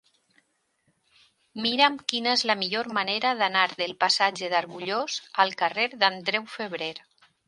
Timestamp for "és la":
2.37-2.55